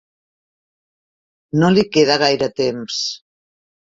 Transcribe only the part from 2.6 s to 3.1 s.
temps.